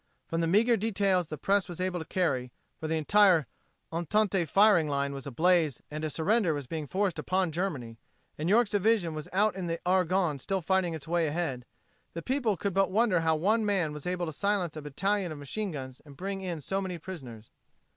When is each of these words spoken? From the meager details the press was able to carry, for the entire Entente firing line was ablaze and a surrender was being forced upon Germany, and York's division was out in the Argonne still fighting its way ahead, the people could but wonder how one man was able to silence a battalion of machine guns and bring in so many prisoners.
From 0.25 0.41
the 0.41 0.47
meager 0.47 0.75
details 0.75 1.27
the 1.27 1.37
press 1.37 1.69
was 1.69 1.79
able 1.79 1.99
to 1.99 2.05
carry, 2.05 2.51
for 2.79 2.87
the 2.87 2.95
entire 2.97 3.45
Entente 3.93 4.45
firing 4.45 4.89
line 4.89 5.13
was 5.13 5.27
ablaze 5.27 5.79
and 5.91 6.03
a 6.03 6.09
surrender 6.09 6.55
was 6.55 6.65
being 6.65 6.87
forced 6.87 7.19
upon 7.19 7.51
Germany, 7.51 7.99
and 8.35 8.49
York's 8.49 8.71
division 8.71 9.13
was 9.13 9.29
out 9.31 9.55
in 9.55 9.67
the 9.67 9.79
Argonne 9.85 10.39
still 10.39 10.59
fighting 10.59 10.95
its 10.95 11.07
way 11.07 11.27
ahead, 11.27 11.65
the 12.13 12.23
people 12.23 12.57
could 12.57 12.73
but 12.73 12.89
wonder 12.89 13.19
how 13.19 13.35
one 13.35 13.63
man 13.63 13.93
was 13.93 14.07
able 14.07 14.25
to 14.25 14.33
silence 14.33 14.75
a 14.75 14.81
battalion 14.81 15.31
of 15.31 15.37
machine 15.37 15.69
guns 15.69 16.01
and 16.03 16.17
bring 16.17 16.41
in 16.41 16.61
so 16.61 16.81
many 16.81 16.97
prisoners. 16.97 17.51